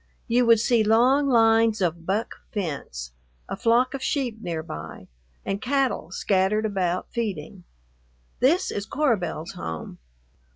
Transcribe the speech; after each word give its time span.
You 0.27 0.47
would 0.47 0.59
see 0.59 0.83
long 0.83 1.29
lines 1.29 1.79
of 1.79 2.07
"buck" 2.07 2.37
fence, 2.51 3.11
a 3.47 3.55
flock 3.55 3.93
of 3.93 4.01
sheep 4.01 4.41
near 4.41 4.63
by, 4.63 5.09
and 5.45 5.61
cattle 5.61 6.09
scattered 6.09 6.65
about 6.65 7.11
feeding. 7.11 7.65
This 8.39 8.71
is 8.71 8.87
Cora 8.87 9.17
Belle's 9.19 9.51
home. 9.51 9.99